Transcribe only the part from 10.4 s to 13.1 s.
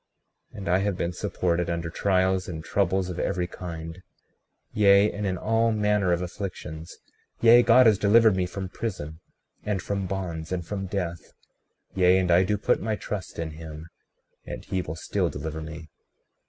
and from death; yea, and I do put my